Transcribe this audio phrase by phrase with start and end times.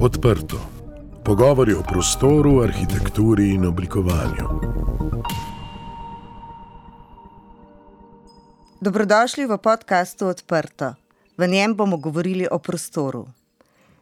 [0.00, 0.60] Odprto.
[1.24, 4.46] Pogovori o prostoru, arhitekturi in oblikovanju.
[8.80, 10.94] Dobrodošli v podkastu Odprto.
[11.36, 13.26] V njem bomo govorili o prostoru.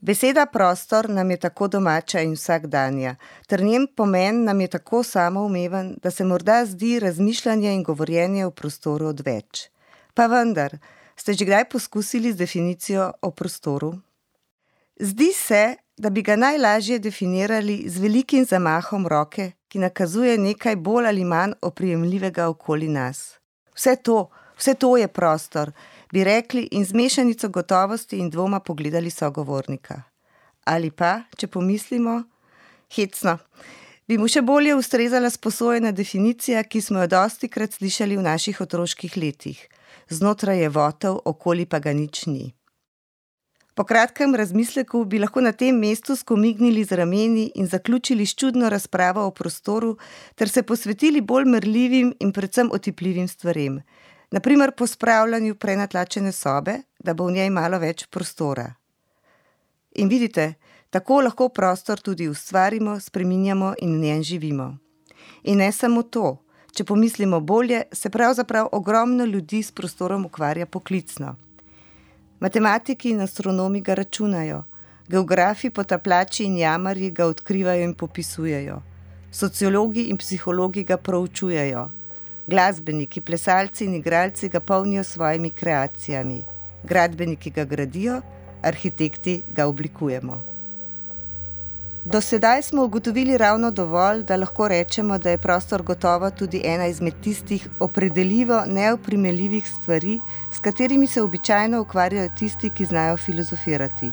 [0.00, 3.16] Beseda prostor nam je tako domača in vsakdanja,
[3.46, 8.50] ter njen pomen nam je tako samoumeven, da se morda zdi razmišljanje in govorjenje o
[8.50, 9.70] prostoru odveč.
[10.14, 10.78] Pa vendar,
[11.16, 13.94] ste že kdaj poskusili z definicijo o prostoru?
[15.00, 21.06] Zdi se, da bi ga najlažje definirali z velikim zamahom roke, ki nakazuje nekaj bolj
[21.06, 23.38] ali manj oprijemljivega okoli nas.
[23.74, 25.72] Vse to, vse to je prostor,
[26.12, 30.02] bi rekli in z mešanico gotovosti in dvoma pogledali sogovornika.
[30.64, 32.22] Ali pa, če pomislimo,
[32.96, 33.38] hecno,
[34.08, 38.60] bi mu še bolje ustrezala sposojena definicija, ki smo jo dosti krat slišali v naših
[38.60, 39.68] otroških letih.
[40.10, 42.57] Znotraj je votel, okoli pa ga nič ni.
[43.78, 48.68] Po kratkem razmisleku bi lahko na tem mestu skomignili z rameni in zaključili s čudno
[48.68, 49.96] razpravo o prostoru,
[50.34, 53.78] ter se posvetili bolj mrljivim in predvsem otipljivim stvarem,
[54.30, 58.74] naprimer pospravljanju prenatlačene sobe, da bo v njej malo več prostora.
[59.94, 60.54] In vidite,
[60.90, 64.72] tako lahko prostor tudi ustvarimo, spreminjamo in v njem živimo.
[65.42, 66.38] In ne samo to,
[66.74, 71.36] če pomislimo bolje, se pravzaprav ogromno ljudi s prostorom ukvarja poklicno.
[72.40, 74.64] Matematiki in astronomi ga računajo,
[75.08, 78.76] geografi, potapljači in jamarji ga odkrivajo in popisujejo,
[79.30, 81.88] sociologi in psihologi ga proučujejo,
[82.46, 86.44] glasbeniki, plesalci in igralci ga polnijo s svojimi kreacijami,
[86.84, 88.20] gradbeniki ga gradijo,
[88.62, 90.57] arhitekti ga oblikujemo.
[92.10, 96.86] Do sedaj smo ugotovili ravno dovolj, da lahko rečemo, da je prostor gotovo tudi ena
[96.86, 100.20] izmed tistih opredeljivo neoprimeljivih stvari,
[100.52, 104.10] s katerimi se običajno ukvarjajo tisti, ki znajo filozofirati.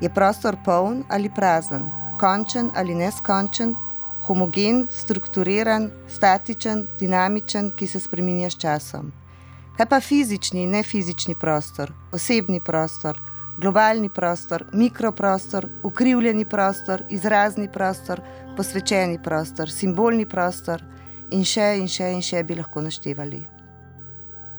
[0.00, 1.88] Je prostor poln ali prazen,
[2.20, 3.74] končen ali neskončen,
[4.22, 9.12] homogen, strukturiran, statičen, dinamičen, ki se spreminja s časom.
[9.76, 13.37] Kaj pa fizični in nefizični prostor, osebni prostor?
[13.58, 18.20] Globalni prostor, mikroprostor, ukrivljeni prostor, izrazni prostor,
[18.56, 20.82] posvečeni prostor, simbolni prostor
[21.30, 23.46] in še in še in še bi lahko naštevali.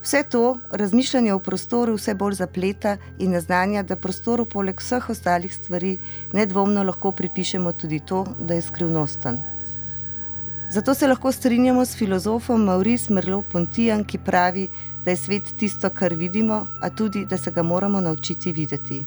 [0.01, 5.55] Vse to razmišljanje o prostoru vse bolj zapleta in naznanja, da prostoru poleg vseh ostalih
[5.55, 5.97] stvari
[6.33, 9.41] nedvomno lahko pripišemo tudi to, da je skrivnosten.
[10.69, 14.68] Zato se lahko strinjamo s filozofom Maurice Merleau-Pontijem, ki pravi,
[15.06, 19.06] da je svet tisto, kar vidimo, a tudi, da se ga moramo naučiti videti.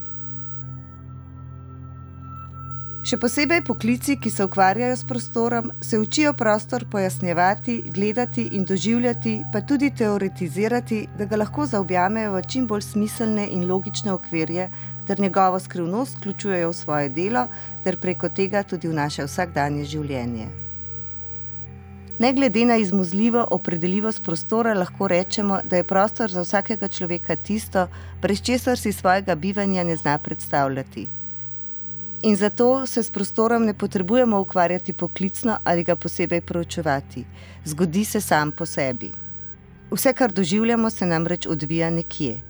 [3.03, 9.37] Še posebej poklici, ki se ukvarjajo s prostorom, se učijo prostor pojasnjevati, gledati in doživljati,
[9.53, 14.71] pa tudi teoretizirati, da ga lahko zaobjamejo v čim bolj smiselne in logične okvirje,
[15.07, 17.47] ter njegovo skrivnost vključujejo v svoje delo,
[17.85, 20.62] ter preko tega tudi v naše vsakdanje življenje.
[22.23, 27.89] Ne glede na izmuzljivo opredeljivost prostora, lahko rečemo, da je prostor za vsakega človeka tisto,
[28.21, 31.09] brez česar si svojega bivanja ne zna predstavljati.
[32.23, 37.25] In zato se s prostorom ne potrebujemo ukvarjati poklicno ali ga posebej proučevati.
[37.65, 39.11] Zgodi se sam po sebi.
[39.91, 42.41] Vse, kar doživljamo, se namreč odvija nekje.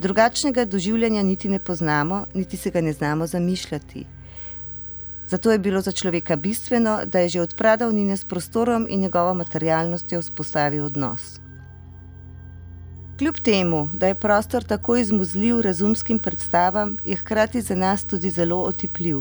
[0.00, 4.04] Drugačnega doživljanja niti ne poznamo, niti se ga ne znamo zamišljati.
[5.28, 9.34] Zato je bilo za človeka bistveno, da je že od pradavnine s prostorom in njegovo
[9.34, 11.40] materialnostjo vzpostavil odnos.
[13.18, 18.62] Kljub temu, da je prostor tako izmuzljiv razumskim predstavam, je hkrati za nas tudi zelo
[18.62, 19.18] otipljiv.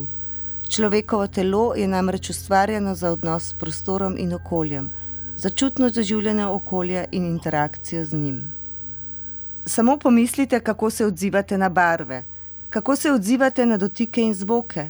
[0.70, 4.90] Človekovo telo je namreč ustvarjeno za odnos s prostorom in okoljem,
[5.36, 8.54] za čutno doživljanje okolja in interakcijo z njim.
[9.66, 12.24] Samo pomislite, kako se odzivate na barve,
[12.70, 14.90] kako se odzivate na dotike in zvoke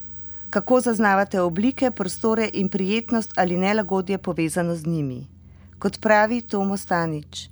[0.49, 5.25] kako zaznavate oblike, prostore in prijetnost ali nelagodje povezano z njimi.
[5.79, 7.49] Kot pravi Tomo Stanič,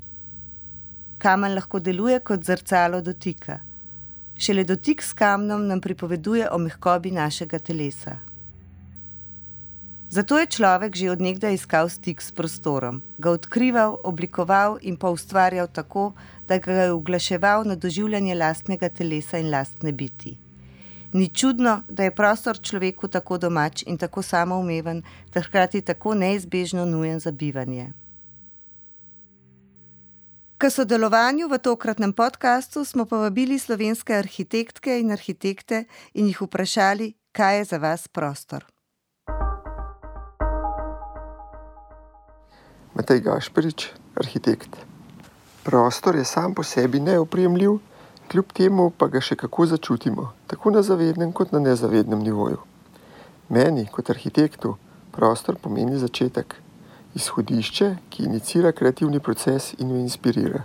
[1.17, 3.59] kamen lahko deluje kot zrcalo dotika.
[4.37, 8.17] Šele dotik s kamnom nam pripoveduje o mehkobi našega telesa.
[10.09, 15.67] Zato je človek že odnegdaj iskal stik s prostorom, ga odkrival, oblikoval in pa ustvarjal
[15.67, 16.13] tako,
[16.47, 20.44] da ga je uglaševal na doživljanje lastnega telesa in lastne biti.
[21.15, 24.97] Ni čudno, da je prostor človeku tako domač in tako samoumeven,
[25.31, 27.93] ter hkrati tako neizbežno nujen za bivanje.
[30.57, 37.57] K sodelovanju v tokratnem podkastu smo povabili slovenske arhitektke in arhitekte in jih vprašali, kaj
[37.57, 38.65] je za vas prostor.
[42.93, 43.87] Matej Gašperič,
[44.19, 44.75] arhitekt.
[45.63, 47.79] Prostor je sam po sebi neoprijemljiv
[48.27, 52.57] Kljub temu pa ga še kako začutimo, tako na zavednem kot na nezavednem nivoju.
[53.53, 54.75] Meni, kot arhitektu,
[55.13, 56.55] prostor pomeni začetek,
[57.15, 60.63] izhodišče, ki inicira kreativni proces in jo inspirira.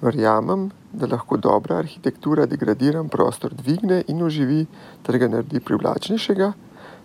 [0.00, 4.64] Verjamem, da lahko dobra arhitektura degradiran prostor dvigne in oživi,
[5.04, 6.52] ter ga naredi privlačnejšega,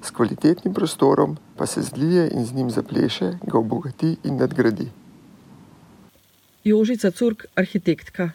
[0.02, 4.88] s kvalitetnim prostorom pa se zlije in z njim zapleše, ga obogati in nadgradi.
[6.64, 8.32] Jožica Curk, arhitektka.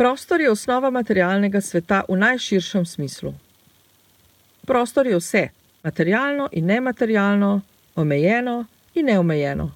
[0.00, 3.34] Prostor je osnova materialnega sveta v najširšem smislu.
[4.64, 5.42] Prostor je vse,
[5.84, 7.60] materialno in nematerialno,
[7.96, 8.64] omejeno
[8.94, 9.66] in neomejeno.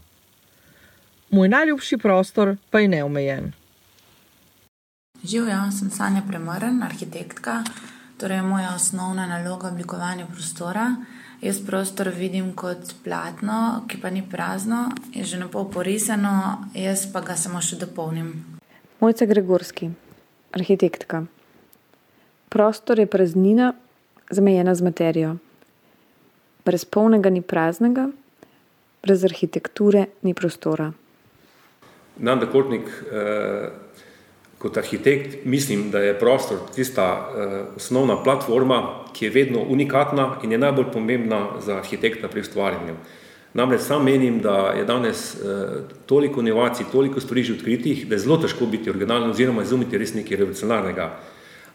[1.31, 3.53] Moj najljubši prostor pa je neomejen.
[5.25, 7.61] Živijo, sem Sanja Premrn, arhitektka.
[8.17, 10.97] Torej, moja osnovna naloga je oblikovanje prostora.
[11.43, 17.13] Jaz prostor vidim kot platno, ki pa ni prazno, je že na pol porisano, jaz
[17.13, 18.55] pa ga samo še dopolnim.
[19.01, 19.91] Mojca Gregorski,
[20.55, 21.25] arhitektka.
[22.49, 23.75] Prostor je praznina,
[24.31, 25.37] zamejena z materijo.
[26.65, 28.09] Brez polnega ni praznega,
[29.03, 30.93] brez arhitekture ni prostora.
[32.17, 33.69] Nanda Kotnik, eh,
[34.59, 40.53] kot arhitekt, mislim, da je prostor tista eh, osnovna platforma, ki je vedno unikatna in
[40.53, 42.95] je najbolj pomembna za arhitekta pri ustvarjanju.
[43.55, 45.39] Namreč sam menim, da je danes eh,
[46.07, 50.15] toliko inovacij, toliko stvari že odkritih, da je zelo težko biti originalen oziroma izumiti res
[50.15, 51.07] nekaj revolucionarnega.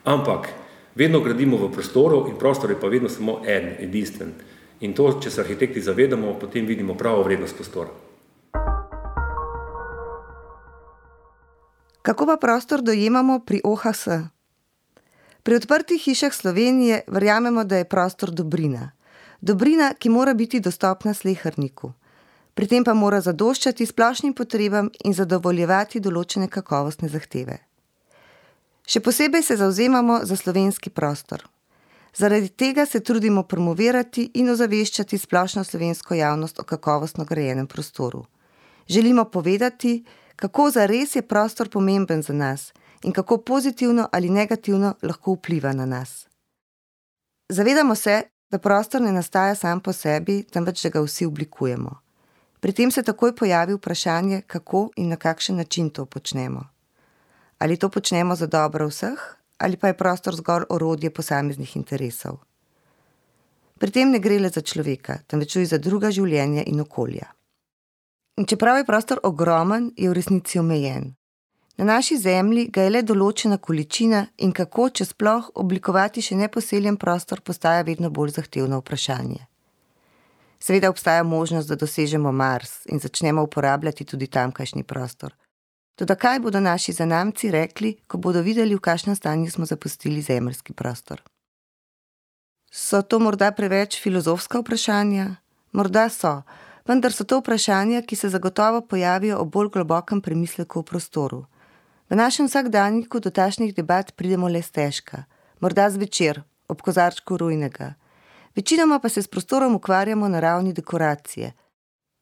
[0.03, 0.49] Ampak
[0.95, 4.33] vedno gradimo v prostoru in prostor je pa vedno samo en, edinstven.
[4.79, 7.89] In to, če se arhitekti zavedamo, potem vidimo pravo vrednost prostora.
[12.01, 14.07] Kako pa prostor dojemamo pri OHS?
[15.43, 18.91] Pri odprtih hišah Slovenije verjamemo, da je prostor dobrina.
[19.41, 21.93] Dobrina, ki mora biti dostopna slehrniku.
[22.53, 27.55] Pri tem pa mora zadoščati splošnim potrebam in zadovoljevati določene kakovostne zahteve.
[28.83, 31.45] Še posebej se zauzemamo za slovenski prostor.
[32.17, 38.25] Zaradi tega se trudimo promovirati in ozaveščati splošno slovensko javnost o kakovostno grajenem prostoru.
[38.89, 40.03] Želimo povedati,
[40.35, 45.85] kako zares je prostor pomemben za nas in kako pozitivno ali negativno lahko vpliva na
[45.85, 46.27] nas.
[47.49, 51.99] Zavedamo se, da prostor ne nastaja sam po sebi, temveč da ga vsi oblikujemo.
[52.59, 56.65] Pri tem se takoj pojavi vprašanje, kako in na kakšen način to počnemo.
[57.59, 59.19] Ali to počnemo za dobro vseh,
[59.57, 62.37] ali pa je prostor zgolj orodje posameznih interesov.
[63.79, 67.31] Pri tem ne gre le za človeka, temveč tudi za druga življenja in okolja.
[68.37, 71.18] In čeprav je prostor ogromen, je v resnici omejen.
[71.79, 76.97] Na naši zemlji ga je le določena količina in kako, če sploh, oblikovati še neposeljen
[76.99, 79.45] prostor, postaja vedno bolj zahtevno vprašanje.
[80.59, 85.31] Seveda obstaja možnost, da dosežemo Mars in začnemo uporabljati tudi tamkajšnji prostor.
[85.95, 90.75] Toda kaj bodo naši zanamci rekli, ko bodo videli, v kakšnem stanju smo zapustili zemljski
[90.75, 91.23] prostor?
[92.71, 95.29] So to morda preveč filozofska vprašanja?
[95.71, 96.41] Morda so
[96.83, 101.45] vendar so to vprašanja, ki se zagotovo pojavijo ob bolj globokem premisleku o prostoru.
[102.09, 105.29] V našem vsakdanjiku do tašnih debat pridemo le stežka,
[105.61, 107.93] morda zvečer, ob kozarčku rujnega.
[108.55, 111.53] Večinoma pa se s prostorom ukvarjamo na ravni dekoracije.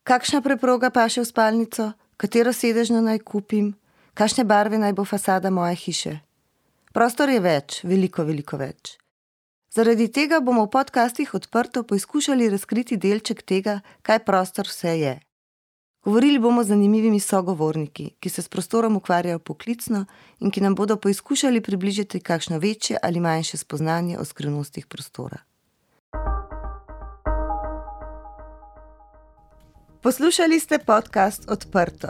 [0.04, 3.76] Kakšna preproga paše v spalnico, katero sedežno naj kupim,
[4.14, 6.20] kakšne barve naj bo fasada moje hiše.
[6.92, 8.98] Prostor je več, veliko, veliko več.
[9.72, 15.16] Zaradi tega bomo v podcastih odprto poskušali razkriti delček tega, kaj prostor vse je.
[16.04, 20.06] Govorili bomo z zanimivimi sogovorniki, ki se s prostorom ukvarjajo poklicno
[20.40, 25.38] in ki nam bodo poskušali približati kakšno večje ali manjše spoznanje o skrivnostih prostora.
[30.02, 32.08] Poslušali ste podcast Odprto,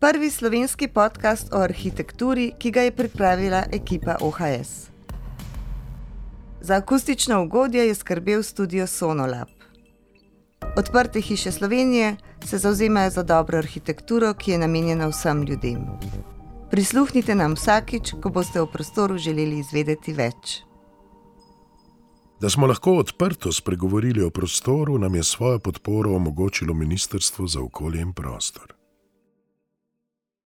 [0.00, 4.90] prvi slovenski podcast o arhitekturi, ki ga je pripravila ekipa OHS.
[6.60, 9.55] Za akustično ugodje je skrbel studio Sonolab.
[10.76, 15.86] Odprte hiše Slovenije se zauzemajo za dobro arhitekturo, ki je namenjena vsem ljudem.
[16.70, 20.60] Prisluhnite nam vsakič, ko boste v prostoru želeli izvedeti več.
[22.40, 28.00] Da smo lahko odprto spregovorili o prostoru, nam je svojo podporo omogočilo Ministrstvo za okolje
[28.00, 28.75] in prostor.